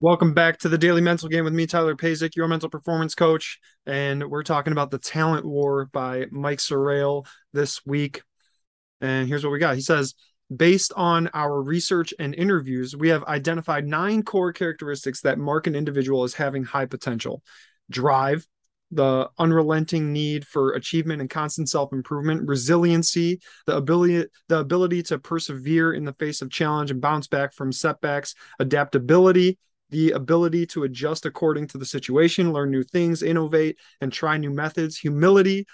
Welcome 0.00 0.32
back 0.32 0.58
to 0.58 0.68
the 0.68 0.78
Daily 0.78 1.00
Mental 1.00 1.28
Game 1.28 1.42
with 1.42 1.52
me, 1.52 1.66
Tyler 1.66 1.96
Pazik, 1.96 2.36
your 2.36 2.46
mental 2.46 2.68
performance 2.68 3.16
coach. 3.16 3.58
And 3.84 4.30
we're 4.30 4.44
talking 4.44 4.72
about 4.72 4.92
The 4.92 4.98
Talent 4.98 5.44
War 5.44 5.86
by 5.86 6.26
Mike 6.30 6.60
Serraille 6.60 7.26
this 7.52 7.84
week. 7.84 8.22
And 9.00 9.26
here's 9.26 9.42
what 9.42 9.52
we 9.52 9.58
got. 9.58 9.74
He 9.74 9.80
says, 9.80 10.14
based 10.56 10.92
on 10.94 11.28
our 11.34 11.60
research 11.60 12.14
and 12.20 12.32
interviews, 12.32 12.94
we 12.96 13.08
have 13.08 13.24
identified 13.24 13.88
nine 13.88 14.22
core 14.22 14.52
characteristics 14.52 15.22
that 15.22 15.36
mark 15.36 15.66
an 15.66 15.74
individual 15.74 16.22
as 16.22 16.32
having 16.32 16.62
high 16.62 16.86
potential 16.86 17.42
drive, 17.90 18.46
the 18.92 19.28
unrelenting 19.36 20.12
need 20.12 20.46
for 20.46 20.74
achievement 20.74 21.20
and 21.20 21.28
constant 21.28 21.68
self-improvement 21.68 22.48
resiliency 22.48 23.38
the 23.66 23.76
ability 23.76 24.24
the 24.48 24.58
ability 24.58 25.02
to 25.02 25.18
persevere 25.18 25.92
in 25.92 26.06
the 26.06 26.14
face 26.14 26.40
of 26.40 26.50
challenge 26.50 26.90
and 26.90 26.98
bounce 26.98 27.26
back 27.26 27.52
from 27.52 27.70
setbacks 27.70 28.34
adaptability 28.58 29.58
the 29.90 30.12
ability 30.12 30.66
to 30.66 30.84
adjust 30.84 31.26
according 31.26 31.66
to 31.68 31.78
the 31.78 31.86
situation, 31.86 32.52
learn 32.52 32.70
new 32.70 32.82
things, 32.82 33.22
innovate, 33.22 33.78
and 34.00 34.12
try 34.12 34.36
new 34.36 34.50
methods, 34.50 34.98
humility, 34.98 35.66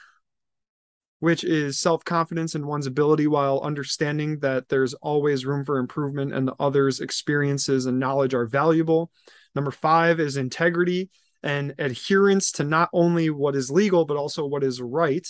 which 1.20 1.42
is 1.42 1.80
self 1.80 2.04
confidence 2.04 2.54
in 2.54 2.66
one's 2.66 2.86
ability 2.86 3.26
while 3.26 3.60
understanding 3.60 4.38
that 4.40 4.68
there's 4.68 4.94
always 4.94 5.46
room 5.46 5.64
for 5.64 5.78
improvement 5.78 6.34
and 6.34 6.46
the 6.46 6.54
other's 6.60 7.00
experiences 7.00 7.86
and 7.86 7.98
knowledge 7.98 8.34
are 8.34 8.46
valuable. 8.46 9.10
Number 9.54 9.70
five 9.70 10.20
is 10.20 10.36
integrity 10.36 11.10
and 11.42 11.74
adherence 11.78 12.52
to 12.52 12.64
not 12.64 12.88
only 12.92 13.30
what 13.30 13.56
is 13.56 13.70
legal, 13.70 14.04
but 14.04 14.16
also 14.16 14.46
what 14.46 14.64
is 14.64 14.80
right. 14.80 15.26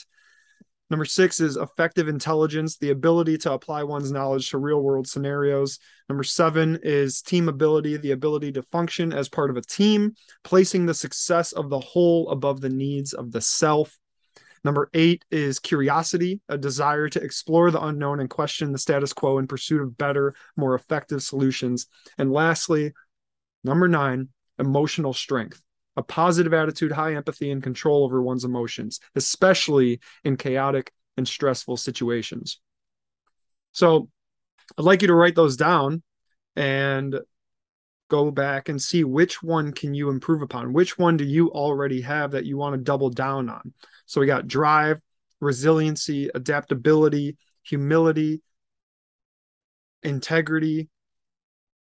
Number 0.94 1.04
six 1.04 1.40
is 1.40 1.56
effective 1.56 2.06
intelligence, 2.06 2.76
the 2.76 2.90
ability 2.90 3.36
to 3.38 3.52
apply 3.52 3.82
one's 3.82 4.12
knowledge 4.12 4.50
to 4.50 4.58
real 4.58 4.80
world 4.80 5.08
scenarios. 5.08 5.80
Number 6.08 6.22
seven 6.22 6.78
is 6.84 7.20
team 7.20 7.48
ability, 7.48 7.96
the 7.96 8.12
ability 8.12 8.52
to 8.52 8.62
function 8.62 9.12
as 9.12 9.28
part 9.28 9.50
of 9.50 9.56
a 9.56 9.62
team, 9.62 10.14
placing 10.44 10.86
the 10.86 10.94
success 10.94 11.50
of 11.50 11.68
the 11.68 11.80
whole 11.80 12.28
above 12.28 12.60
the 12.60 12.68
needs 12.68 13.12
of 13.12 13.32
the 13.32 13.40
self. 13.40 13.98
Number 14.62 14.88
eight 14.94 15.24
is 15.32 15.58
curiosity, 15.58 16.40
a 16.48 16.56
desire 16.56 17.08
to 17.08 17.20
explore 17.20 17.72
the 17.72 17.84
unknown 17.84 18.20
and 18.20 18.30
question 18.30 18.70
the 18.70 18.78
status 18.78 19.12
quo 19.12 19.38
in 19.38 19.48
pursuit 19.48 19.82
of 19.82 19.98
better, 19.98 20.36
more 20.56 20.76
effective 20.76 21.24
solutions. 21.24 21.88
And 22.18 22.30
lastly, 22.30 22.92
number 23.64 23.88
nine, 23.88 24.28
emotional 24.60 25.12
strength, 25.12 25.60
a 25.96 26.02
positive 26.02 26.52
attitude, 26.52 26.92
high 26.92 27.14
empathy, 27.14 27.50
and 27.50 27.62
control 27.62 28.04
over 28.04 28.22
one's 28.22 28.44
emotions, 28.44 29.00
especially 29.14 30.00
in 30.24 30.36
chaotic 30.36 30.92
and 31.16 31.26
stressful 31.26 31.76
situations. 31.76 32.60
So 33.72 34.08
I'd 34.76 34.84
like 34.84 35.02
you 35.02 35.08
to 35.08 35.14
write 35.14 35.34
those 35.34 35.56
down 35.56 36.02
and 36.56 37.18
go 38.08 38.30
back 38.30 38.68
and 38.68 38.80
see 38.80 39.04
which 39.04 39.42
one 39.42 39.72
can 39.72 39.94
you 39.94 40.10
improve 40.10 40.42
upon 40.42 40.72
which 40.72 40.98
one 40.98 41.16
do 41.16 41.24
you 41.24 41.50
already 41.50 42.02
have 42.02 42.32
that 42.32 42.44
you 42.44 42.56
want 42.56 42.74
to 42.74 42.80
double 42.80 43.10
down 43.10 43.48
on 43.48 43.72
so 44.06 44.20
we 44.20 44.26
got 44.26 44.46
drive 44.46 45.00
resiliency 45.40 46.30
adaptability 46.34 47.36
humility 47.62 48.42
integrity 50.02 50.88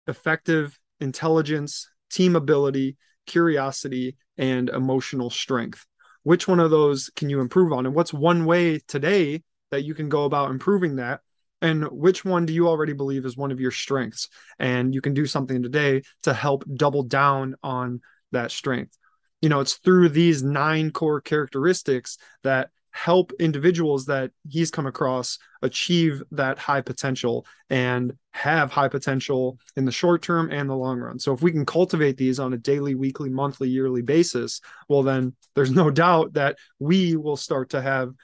effective 0.06 0.78
intelligence 0.98 1.90
team 2.10 2.36
ability 2.36 2.96
curiosity, 3.26 4.16
and 4.36 4.68
emotional 4.68 5.30
strength. 5.30 5.86
Which 6.22 6.48
one 6.48 6.60
of 6.60 6.70
those 6.70 7.10
can 7.16 7.28
you 7.30 7.40
improve 7.40 7.72
on? 7.72 7.86
And 7.86 7.94
what's 7.94 8.12
one 8.12 8.46
way 8.46 8.78
today 8.78 9.42
that 9.70 9.84
you 9.84 9.94
can 9.94 10.08
go 10.08 10.24
about 10.24 10.50
improving 10.50 10.96
that? 10.96 11.20
And 11.60 11.84
which 11.90 12.24
one 12.24 12.46
do 12.46 12.52
you 12.52 12.68
already 12.68 12.92
believe 12.92 13.24
is 13.24 13.36
one 13.36 13.52
of 13.52 13.60
your 13.60 13.70
strengths? 13.70 14.28
And 14.58 14.94
you 14.94 15.00
can 15.00 15.14
do 15.14 15.26
something 15.26 15.62
today 15.62 16.02
to 16.24 16.34
help 16.34 16.64
double 16.74 17.02
down 17.02 17.54
on 17.62 18.00
that 18.32 18.50
strength. 18.50 18.96
You 19.40 19.48
know, 19.48 19.60
it's 19.60 19.74
through 19.74 20.10
these 20.10 20.42
nine 20.42 20.90
core 20.90 21.20
characteristics 21.20 22.18
that 22.42 22.70
help 22.94 23.32
individuals 23.40 24.06
that 24.06 24.30
he's 24.48 24.70
come 24.70 24.86
across 24.86 25.40
achieve 25.62 26.22
that 26.30 26.60
high 26.60 26.80
potential 26.80 27.44
and 27.68 28.16
have 28.30 28.70
high 28.70 28.86
potential 28.86 29.58
in 29.74 29.84
the 29.84 29.90
short 29.90 30.22
term 30.22 30.48
and 30.52 30.70
the 30.70 30.76
long 30.76 31.00
run. 31.00 31.18
So 31.18 31.34
if 31.34 31.42
we 31.42 31.50
can 31.50 31.66
cultivate 31.66 32.16
these 32.16 32.38
on 32.38 32.52
a 32.52 32.56
daily, 32.56 32.94
weekly, 32.94 33.30
monthly, 33.30 33.68
yearly 33.68 34.02
basis, 34.02 34.60
well 34.88 35.02
then 35.02 35.34
there's 35.56 35.72
no 35.72 35.90
doubt 35.90 36.34
that 36.34 36.56
we 36.78 37.16
will 37.16 37.36
start 37.36 37.70
to 37.70 37.82
have 37.82 38.14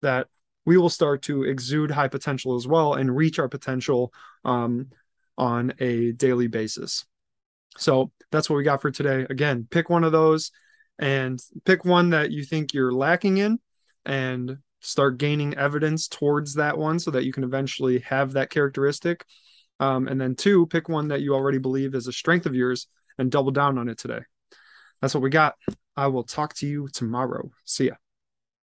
that 0.00 0.28
we 0.64 0.78
will 0.78 0.88
start 0.88 1.20
to 1.22 1.42
exude 1.42 1.90
high 1.90 2.08
potential 2.08 2.56
as 2.56 2.66
well 2.66 2.94
and 2.94 3.14
reach 3.14 3.38
our 3.38 3.48
potential 3.48 4.14
um, 4.46 4.86
on 5.36 5.74
a 5.78 6.12
daily 6.12 6.46
basis. 6.46 7.04
So 7.76 8.10
that's 8.32 8.48
what 8.48 8.56
we 8.56 8.64
got 8.64 8.80
for 8.80 8.90
today. 8.90 9.26
Again, 9.28 9.68
pick 9.70 9.90
one 9.90 10.04
of 10.04 10.12
those 10.12 10.52
and 10.98 11.38
pick 11.66 11.84
one 11.84 12.10
that 12.10 12.30
you 12.30 12.44
think 12.44 12.72
you're 12.72 12.92
lacking 12.92 13.36
in 13.36 13.58
and 14.06 14.58
start 14.80 15.18
gaining 15.18 15.54
evidence 15.54 16.08
towards 16.08 16.54
that 16.54 16.78
one 16.78 16.98
so 16.98 17.10
that 17.10 17.24
you 17.24 17.32
can 17.32 17.44
eventually 17.44 17.98
have 18.00 18.32
that 18.32 18.50
characteristic. 18.50 19.24
Um, 19.80 20.08
and 20.08 20.20
then 20.20 20.34
two, 20.34 20.66
pick 20.66 20.88
one 20.88 21.08
that 21.08 21.20
you 21.20 21.34
already 21.34 21.58
believe 21.58 21.94
is 21.94 22.06
a 22.06 22.12
strength 22.12 22.46
of 22.46 22.54
yours 22.54 22.86
and 23.18 23.30
double 23.30 23.50
down 23.50 23.78
on 23.78 23.88
it 23.88 23.98
today. 23.98 24.20
That's 25.02 25.14
what 25.14 25.22
we 25.22 25.30
got. 25.30 25.54
I 25.96 26.06
will 26.06 26.24
talk 26.24 26.54
to 26.56 26.66
you 26.66 26.88
tomorrow. 26.92 27.50
See 27.64 27.86
ya. 27.86 27.94